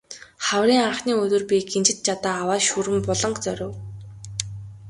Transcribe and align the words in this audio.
Хаврын 0.45 0.81
анхны 0.87 1.13
өдөр 1.23 1.43
би 1.51 1.57
гинжит 1.71 1.99
жадаа 2.07 2.35
аваад 2.41 2.61
Шүрэн 2.67 2.99
буланг 3.07 3.37
зорив. 3.45 3.71